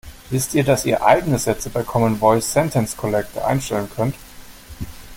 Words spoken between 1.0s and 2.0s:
eigene Sätze bei